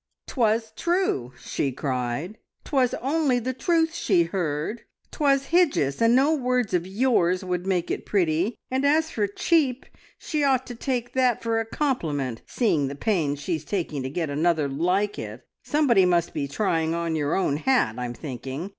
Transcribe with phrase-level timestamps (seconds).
[0.25, 2.39] "'Twas true!" she cried.
[2.65, 4.81] "'Twas only the truth she heard.
[5.11, 8.55] 'Twas hidjus, and no words of yours would make it pretty.
[8.71, 9.85] And as for cheap,
[10.17, 14.31] she ought to take that for a compliment, seeing the pains she's taking to get
[14.31, 15.45] another like it!
[15.61, 18.69] Somebody must be trying on your own hat, I'm thinking.